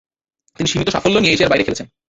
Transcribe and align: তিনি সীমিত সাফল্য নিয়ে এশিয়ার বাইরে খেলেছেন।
তিনি 0.57 0.67
সীমিত 0.69 0.89
সাফল্য 0.89 1.17
নিয়ে 1.17 1.33
এশিয়ার 1.33 1.51
বাইরে 1.51 1.65
খেলেছেন। 1.65 1.87